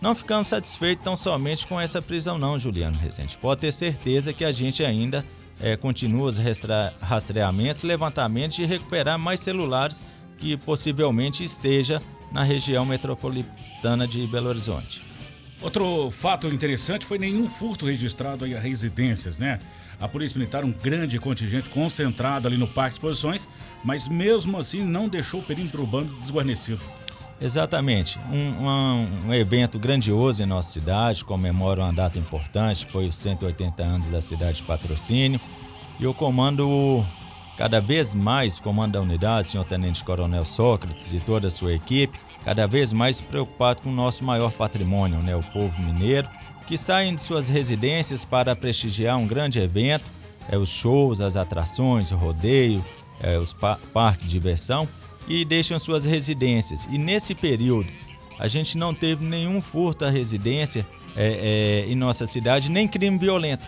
Não 0.00 0.14
ficamos 0.14 0.48
satisfeitos 0.48 1.04
tão 1.04 1.16
somente 1.16 1.66
com 1.66 1.80
essa 1.80 2.02
prisão 2.02 2.36
não, 2.36 2.58
Juliano 2.58 2.98
Rezende. 2.98 3.38
Pode 3.38 3.62
ter 3.62 3.72
certeza 3.72 4.32
que 4.32 4.44
a 4.44 4.52
gente 4.52 4.84
ainda 4.84 5.24
é, 5.58 5.76
continua 5.76 6.28
os 6.28 6.38
rastreamentos, 7.00 7.82
levantamentos 7.82 8.56
de 8.56 8.66
recuperar 8.66 9.18
mais 9.18 9.40
celulares 9.40 10.02
que 10.36 10.56
possivelmente 10.56 11.42
esteja 11.42 12.02
na 12.30 12.42
região 12.42 12.84
metropolitana 13.84 14.08
de 14.08 14.26
Belo 14.26 14.48
Horizonte. 14.48 15.04
Outro 15.60 16.10
fato 16.10 16.48
interessante 16.48 17.06
foi 17.06 17.18
nenhum 17.18 17.48
furto 17.48 17.86
registrado 17.86 18.44
aí 18.44 18.54
a 18.54 18.60
residências, 18.60 19.38
né? 19.38 19.60
A 20.00 20.08
Polícia 20.08 20.38
Militar, 20.38 20.64
um 20.64 20.72
grande 20.72 21.18
contingente 21.18 21.68
concentrado 21.68 22.48
ali 22.48 22.56
no 22.56 22.66
Parque 22.66 22.90
de 22.90 22.96
Exposições, 22.96 23.48
mas 23.84 24.08
mesmo 24.08 24.58
assim 24.58 24.82
não 24.82 25.08
deixou 25.08 25.40
o 25.40 25.42
perímetro 25.42 25.82
urbano 25.82 26.18
desguarnecido. 26.18 26.80
Exatamente. 27.40 28.18
Um, 28.30 28.66
um, 28.66 29.08
um, 29.26 29.34
evento 29.34 29.78
grandioso 29.78 30.42
em 30.42 30.46
nossa 30.46 30.70
cidade, 30.70 31.24
comemora 31.24 31.82
uma 31.82 31.92
data 31.92 32.18
importante, 32.18 32.86
foi 32.86 33.06
os 33.06 33.16
180 33.16 33.82
anos 33.82 34.08
da 34.08 34.20
cidade 34.20 34.58
de 34.58 34.64
patrocínio. 34.64 35.40
E 35.98 36.06
o 36.06 36.12
comando, 36.12 37.06
cada 37.56 37.80
vez 37.80 38.14
mais, 38.14 38.58
comando 38.58 38.92
da 38.92 39.00
unidade, 39.00 39.48
senhor 39.48 39.64
Tenente 39.64 40.02
Coronel 40.04 40.44
Sócrates 40.44 41.12
e 41.12 41.20
toda 41.20 41.48
a 41.48 41.50
sua 41.50 41.74
equipe, 41.74 42.18
cada 42.44 42.66
vez 42.66 42.92
mais 42.92 43.20
preocupado 43.20 43.80
com 43.82 43.90
o 43.90 43.94
nosso 43.94 44.24
maior 44.24 44.52
patrimônio, 44.52 45.18
né, 45.18 45.34
o 45.34 45.42
povo 45.42 45.80
mineiro, 45.80 46.28
que 46.66 46.76
saem 46.76 47.14
de 47.14 47.20
suas 47.20 47.48
residências 47.48 48.24
para 48.24 48.56
prestigiar 48.56 49.16
um 49.18 49.26
grande 49.26 49.58
evento, 49.58 50.04
é, 50.48 50.56
os 50.56 50.68
shows, 50.68 51.20
as 51.20 51.36
atrações, 51.36 52.10
o 52.10 52.16
rodeio, 52.16 52.84
é, 53.20 53.38
os 53.38 53.52
pa 53.52 53.78
parques 53.92 54.26
de 54.26 54.32
diversão, 54.32 54.88
e 55.26 55.44
deixam 55.44 55.78
suas 55.78 56.04
residências. 56.04 56.86
E 56.90 56.98
nesse 56.98 57.34
período, 57.34 57.88
a 58.38 58.48
gente 58.48 58.76
não 58.76 58.92
teve 58.92 59.24
nenhum 59.24 59.60
furto 59.60 60.04
à 60.04 60.10
residência 60.10 60.86
é, 61.16 61.84
é, 61.86 61.90
em 61.90 61.94
nossa 61.94 62.26
cidade, 62.26 62.70
nem 62.70 62.88
crime 62.88 63.18
violento. 63.18 63.64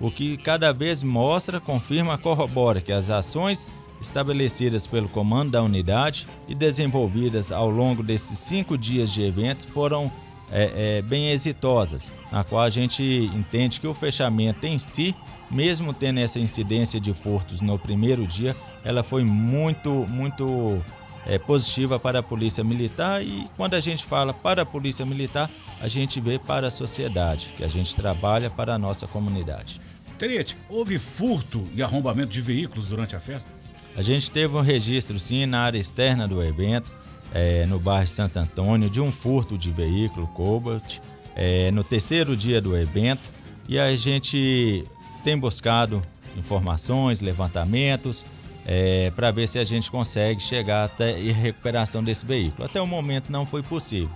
O 0.00 0.10
que 0.10 0.38
cada 0.38 0.72
vez 0.72 1.02
mostra, 1.02 1.60
confirma, 1.60 2.16
corrobora 2.16 2.80
que 2.80 2.90
as 2.90 3.10
ações 3.10 3.68
estabelecidas 4.00 4.86
pelo 4.86 5.08
comando 5.10 5.50
da 5.50 5.62
unidade 5.62 6.26
e 6.48 6.54
desenvolvidas 6.54 7.52
ao 7.52 7.68
longo 7.68 8.02
desses 8.02 8.38
cinco 8.38 8.78
dias 8.78 9.12
de 9.12 9.22
evento 9.22 9.68
foram 9.68 10.10
é, 10.50 10.98
é, 10.98 11.02
bem 11.02 11.30
exitosas, 11.30 12.12
na 12.32 12.42
qual 12.42 12.62
a 12.62 12.70
gente 12.70 13.02
entende 13.34 13.78
que 13.78 13.86
o 13.86 13.94
fechamento 13.94 14.66
em 14.66 14.78
si, 14.78 15.14
mesmo 15.50 15.92
tendo 15.92 16.18
essa 16.18 16.40
incidência 16.40 16.98
de 16.98 17.12
furtos 17.12 17.60
no 17.60 17.78
primeiro 17.78 18.26
dia, 18.26 18.56
ela 18.82 19.02
foi 19.02 19.22
muito, 19.22 19.90
muito 20.08 20.82
é, 21.26 21.38
positiva 21.38 21.98
para 21.98 22.20
a 22.20 22.22
Polícia 22.22 22.64
Militar. 22.64 23.22
E 23.22 23.46
quando 23.56 23.74
a 23.74 23.80
gente 23.80 24.04
fala 24.04 24.32
para 24.32 24.62
a 24.62 24.66
Polícia 24.66 25.04
Militar, 25.04 25.50
a 25.80 25.88
gente 25.88 26.20
vê 26.20 26.38
para 26.38 26.66
a 26.66 26.70
sociedade, 26.70 27.54
que 27.56 27.64
a 27.64 27.68
gente 27.68 27.96
trabalha 27.96 28.50
para 28.50 28.74
a 28.74 28.78
nossa 28.78 29.06
comunidade. 29.06 29.80
Tenente, 30.18 30.56
houve 30.68 30.98
furto 30.98 31.66
e 31.74 31.82
arrombamento 31.82 32.28
de 32.28 32.42
veículos 32.42 32.86
durante 32.86 33.16
a 33.16 33.20
festa? 33.20 33.50
A 33.96 34.02
gente 34.02 34.30
teve 34.30 34.54
um 34.54 34.60
registro, 34.60 35.18
sim, 35.18 35.46
na 35.46 35.62
área 35.62 35.78
externa 35.78 36.28
do 36.28 36.42
evento, 36.42 36.92
é, 37.32 37.64
no 37.66 37.78
bairro 37.78 38.06
Santo 38.06 38.38
Antônio, 38.38 38.90
de 38.90 39.00
um 39.00 39.10
furto 39.10 39.56
de 39.56 39.70
veículo 39.70 40.26
Cobalt, 40.28 40.98
é, 41.34 41.70
no 41.70 41.82
terceiro 41.82 42.36
dia 42.36 42.60
do 42.60 42.76
evento, 42.76 43.22
e 43.66 43.78
a 43.78 43.94
gente 43.96 44.84
tem 45.24 45.38
buscado 45.38 46.02
informações, 46.36 47.20
levantamentos, 47.22 48.26
é, 48.66 49.10
para 49.16 49.30
ver 49.30 49.48
se 49.48 49.58
a 49.58 49.64
gente 49.64 49.90
consegue 49.90 50.40
chegar 50.40 50.84
até 50.84 51.12
a 51.12 51.32
recuperação 51.32 52.04
desse 52.04 52.26
veículo. 52.26 52.66
Até 52.66 52.80
o 52.80 52.86
momento 52.86 53.30
não 53.30 53.46
foi 53.46 53.62
possível, 53.62 54.10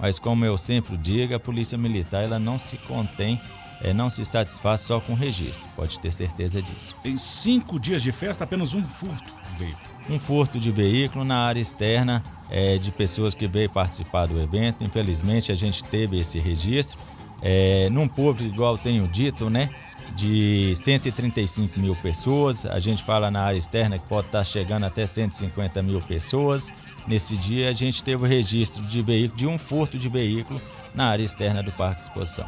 mas 0.00 0.18
como 0.18 0.44
eu 0.44 0.56
sempre 0.56 0.96
digo, 0.96 1.34
a 1.34 1.40
Polícia 1.40 1.76
Militar 1.76 2.24
ela 2.24 2.38
não 2.38 2.58
se 2.58 2.76
contém 2.78 3.40
é, 3.82 3.94
não 3.94 4.10
se 4.10 4.24
satisfaz 4.24 4.82
só 4.82 5.00
com 5.00 5.14
registro, 5.14 5.68
pode 5.74 5.98
ter 5.98 6.12
certeza 6.12 6.60
disso. 6.60 6.94
Em 7.04 7.16
cinco 7.16 7.80
dias 7.80 8.02
de 8.02 8.12
festa, 8.12 8.44
apenas 8.44 8.74
um 8.74 8.82
furto 8.82 9.32
de 9.56 9.64
veículo. 9.64 9.90
Um 10.08 10.18
furto 10.18 10.60
de 10.60 10.70
veículo 10.70 11.24
na 11.24 11.38
área 11.46 11.60
externa 11.60 12.22
é, 12.50 12.78
de 12.78 12.90
pessoas 12.90 13.34
que 13.34 13.46
veio 13.46 13.70
participar 13.70 14.26
do 14.26 14.40
evento. 14.40 14.84
Infelizmente, 14.84 15.50
a 15.52 15.54
gente 15.54 15.82
teve 15.84 16.18
esse 16.18 16.38
registro. 16.38 16.98
É, 17.42 17.88
num 17.90 18.06
público, 18.06 18.52
igual 18.52 18.76
tenho 18.76 19.08
dito, 19.08 19.48
né? 19.48 19.70
De 20.14 20.74
135 20.76 21.78
mil 21.78 21.96
pessoas. 21.96 22.66
A 22.66 22.78
gente 22.78 23.02
fala 23.02 23.30
na 23.30 23.42
área 23.42 23.58
externa 23.58 23.98
que 23.98 24.06
pode 24.06 24.26
estar 24.26 24.44
chegando 24.44 24.84
até 24.84 25.06
150 25.06 25.82
mil 25.82 26.00
pessoas. 26.00 26.72
Nesse 27.06 27.36
dia, 27.36 27.70
a 27.70 27.72
gente 27.72 28.02
teve 28.02 28.24
o 28.24 28.26
registro 28.26 28.82
de 28.84 29.02
veículo, 29.02 29.38
de 29.38 29.46
um 29.46 29.58
furto 29.58 29.98
de 29.98 30.08
veículo 30.08 30.60
na 30.94 31.06
área 31.06 31.24
externa 31.24 31.62
do 31.62 31.72
Parque 31.72 31.96
de 31.96 32.02
Exposição. 32.02 32.46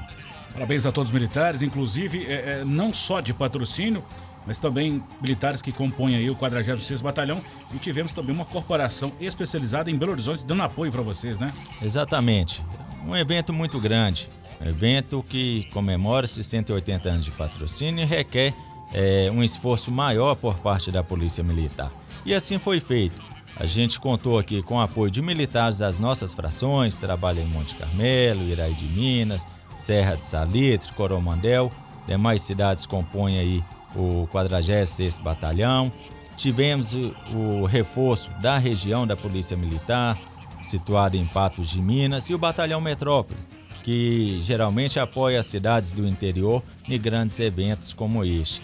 Parabéns 0.52 0.84
a 0.84 0.92
todos 0.92 1.10
os 1.10 1.14
militares, 1.14 1.62
inclusive 1.62 2.26
é, 2.26 2.60
é, 2.60 2.64
não 2.64 2.92
só 2.92 3.20
de 3.20 3.32
patrocínio, 3.32 4.04
mas 4.46 4.58
também 4.58 5.02
militares 5.20 5.62
que 5.62 5.72
compõem 5.72 6.16
aí 6.16 6.28
o 6.28 6.34
46 6.34 7.00
Batalhão 7.00 7.40
e 7.72 7.78
tivemos 7.78 8.12
também 8.12 8.34
uma 8.34 8.44
corporação 8.44 9.12
especializada 9.20 9.90
em 9.90 9.96
Belo 9.96 10.12
Horizonte 10.12 10.44
dando 10.44 10.62
apoio 10.62 10.90
para 10.90 11.02
vocês, 11.02 11.38
né? 11.38 11.52
Exatamente. 11.80 12.62
Um 13.06 13.16
evento 13.16 13.52
muito 13.52 13.80
grande, 13.80 14.30
um 14.60 14.68
evento 14.68 15.24
que 15.28 15.64
comemora 15.72 16.24
esses 16.24 16.46
180 16.46 17.08
anos 17.08 17.24
de 17.24 17.30
patrocínio 17.32 18.02
e 18.02 18.06
requer 18.06 18.54
é, 18.92 19.30
um 19.32 19.42
esforço 19.42 19.90
maior 19.90 20.36
por 20.36 20.54
parte 20.58 20.90
da 20.90 21.02
Polícia 21.02 21.42
Militar. 21.42 21.90
E 22.24 22.32
assim 22.32 22.58
foi 22.58 22.78
feito. 22.78 23.20
A 23.56 23.66
gente 23.66 24.00
contou 24.00 24.38
aqui 24.38 24.62
com 24.62 24.76
o 24.76 24.80
apoio 24.80 25.10
de 25.10 25.20
militares 25.20 25.78
das 25.78 25.98
nossas 25.98 26.32
frações, 26.32 26.96
trabalha 26.96 27.40
em 27.40 27.46
Monte 27.46 27.76
Carmelo, 27.76 28.48
Iraí 28.48 28.74
de 28.74 28.86
Minas, 28.86 29.44
Serra 29.76 30.14
de 30.14 30.24
Salitre, 30.24 30.92
Coromandel, 30.92 31.70
demais 32.06 32.42
cidades 32.42 32.86
compõem 32.86 33.38
aí 33.38 33.64
o 33.94 34.28
46º 34.32 35.22
Batalhão. 35.22 35.92
Tivemos 36.36 36.94
o 36.94 37.64
reforço 37.66 38.30
da 38.40 38.56
região 38.58 39.06
da 39.06 39.16
Polícia 39.16 39.56
Militar, 39.56 40.18
situada 40.62 41.16
em 41.16 41.26
Patos 41.26 41.68
de 41.70 41.80
Minas, 41.80 42.30
e 42.30 42.34
o 42.34 42.38
Batalhão 42.38 42.80
Metrópole, 42.80 43.38
que 43.82 44.38
geralmente 44.40 44.98
apoia 44.98 45.40
as 45.40 45.46
cidades 45.46 45.92
do 45.92 46.06
interior 46.06 46.62
em 46.88 46.98
grandes 47.00 47.38
eventos 47.40 47.92
como 47.92 48.24
este. 48.24 48.62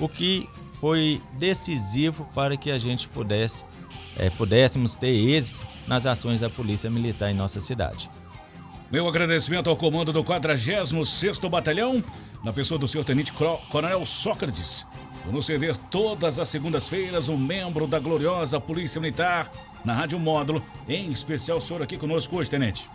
O 0.00 0.08
que 0.08 0.48
foi 0.80 1.20
decisivo 1.38 2.28
para 2.34 2.56
que 2.56 2.70
a 2.70 2.78
gente 2.78 3.08
pudesse, 3.08 3.64
é, 4.16 4.30
pudéssemos 4.30 4.96
ter 4.96 5.08
êxito 5.08 5.66
nas 5.86 6.06
ações 6.06 6.40
da 6.40 6.48
Polícia 6.48 6.90
Militar 6.90 7.30
em 7.30 7.34
nossa 7.34 7.60
cidade. 7.60 8.10
Meu 8.90 9.06
agradecimento 9.06 9.68
ao 9.68 9.76
comando 9.76 10.12
do 10.12 10.24
46º 10.24 11.48
Batalhão, 11.50 12.02
na 12.42 12.52
pessoa 12.52 12.78
do 12.78 12.88
senhor 12.88 13.04
Tenente 13.04 13.32
Coronel 13.32 14.06
Sócrates, 14.06 14.86
por 15.22 15.32
nos 15.32 15.44
ceder 15.44 15.76
todas 15.76 16.38
as 16.38 16.48
segundas-feiras 16.48 17.28
um 17.28 17.36
membro 17.36 17.86
da 17.86 17.98
gloriosa 17.98 18.58
Polícia 18.58 18.98
Militar 18.98 19.50
na 19.84 19.94
Rádio 19.94 20.18
Módulo, 20.18 20.62
em 20.88 21.10
especial 21.10 21.58
o 21.58 21.60
senhor 21.60 21.82
aqui 21.82 21.96
conosco 21.96 22.36
hoje, 22.36 22.50
Tenente. 22.50 22.88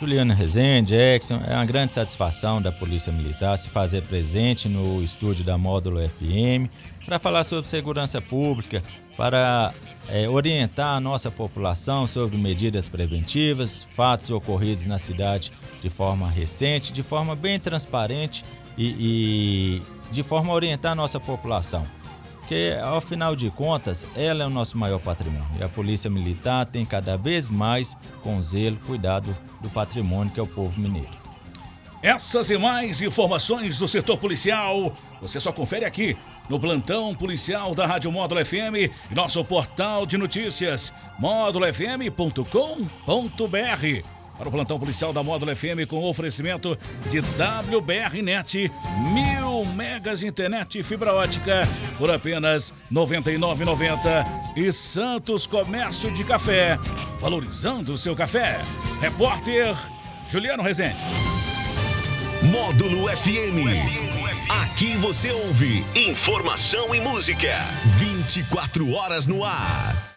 Juliana 0.00 0.32
Rezende, 0.32 0.94
Jackson, 0.94 1.40
é 1.44 1.54
uma 1.54 1.64
grande 1.64 1.92
satisfação 1.92 2.62
da 2.62 2.70
Polícia 2.70 3.12
Militar 3.12 3.58
se 3.58 3.68
fazer 3.68 4.02
presente 4.02 4.68
no 4.68 5.02
estúdio 5.02 5.44
da 5.44 5.58
Módulo 5.58 5.98
FM 6.08 6.70
para 7.04 7.18
falar 7.18 7.42
sobre 7.42 7.66
segurança 7.66 8.20
pública, 8.20 8.80
para 9.16 9.74
é, 10.08 10.28
orientar 10.28 10.96
a 10.96 11.00
nossa 11.00 11.32
população 11.32 12.06
sobre 12.06 12.38
medidas 12.38 12.88
preventivas, 12.88 13.88
fatos 13.92 14.30
ocorridos 14.30 14.86
na 14.86 14.98
cidade 14.98 15.50
de 15.80 15.90
forma 15.90 16.30
recente, 16.30 16.92
de 16.92 17.02
forma 17.02 17.34
bem 17.34 17.58
transparente 17.58 18.44
e, 18.76 19.80
e 19.80 20.12
de 20.12 20.22
forma 20.22 20.52
a 20.52 20.54
orientar 20.54 20.92
a 20.92 20.94
nossa 20.94 21.18
população. 21.18 21.84
Porque, 22.48 22.74
ao 22.82 23.02
final 23.02 23.36
de 23.36 23.50
contas, 23.50 24.06
ela 24.16 24.42
é 24.42 24.46
o 24.46 24.50
nosso 24.50 24.78
maior 24.78 24.98
patrimônio. 24.98 25.46
E 25.60 25.62
a 25.62 25.68
Polícia 25.68 26.08
Militar 26.08 26.64
tem 26.64 26.82
cada 26.82 27.14
vez 27.14 27.50
mais, 27.50 27.98
com 28.22 28.40
zelo, 28.40 28.78
cuidado 28.86 29.36
do 29.60 29.68
patrimônio 29.68 30.32
que 30.32 30.40
é 30.40 30.42
o 30.42 30.46
povo 30.46 30.80
mineiro. 30.80 31.10
Essas 32.02 32.48
e 32.48 32.56
mais 32.56 33.02
informações 33.02 33.78
do 33.78 33.86
setor 33.86 34.16
policial, 34.16 34.94
você 35.20 35.38
só 35.38 35.52
confere 35.52 35.84
aqui 35.84 36.16
no 36.48 36.58
plantão 36.58 37.14
policial 37.14 37.74
da 37.74 37.84
Rádio 37.84 38.10
Módulo 38.10 38.42
FM 38.42 38.88
e 39.10 39.14
nosso 39.14 39.44
portal 39.44 40.06
de 40.06 40.16
notícias 40.16 40.90
módulofm.com.br. 41.18 44.17
Para 44.38 44.48
o 44.48 44.52
plantão 44.52 44.78
policial 44.78 45.12
da 45.12 45.22
Módulo 45.22 45.54
FM 45.54 45.84
com 45.88 46.04
oferecimento 46.04 46.78
de 47.10 47.18
WBRnet, 47.20 48.70
mil 49.12 49.64
megas 49.74 50.22
internet 50.22 50.80
fibra 50.84 51.12
ótica 51.12 51.68
por 51.98 52.08
apenas 52.08 52.70
R$ 52.70 52.94
99,90 52.94 54.56
e 54.56 54.72
Santos 54.72 55.44
Comércio 55.44 56.10
de 56.12 56.22
Café, 56.22 56.78
valorizando 57.18 57.92
o 57.92 57.98
seu 57.98 58.14
café. 58.14 58.60
Repórter 59.00 59.74
Juliano 60.30 60.62
Rezende. 60.62 61.02
Módulo 62.52 63.08
FM. 63.08 64.08
Aqui 64.62 64.96
você 64.96 65.32
ouve 65.32 65.84
informação 65.96 66.94
e 66.94 67.00
música. 67.00 67.52
24 67.98 68.92
horas 68.92 69.26
no 69.26 69.44
ar. 69.44 70.08